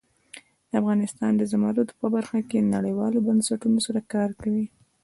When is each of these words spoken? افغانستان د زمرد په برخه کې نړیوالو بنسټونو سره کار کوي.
افغانستان 0.79 1.31
د 1.37 1.41
زمرد 1.51 1.89
په 1.99 2.05
برخه 2.15 2.39
کې 2.49 2.69
نړیوالو 2.75 3.25
بنسټونو 3.27 3.77
سره 3.87 3.99
کار 4.13 4.29
کوي. 4.41 4.65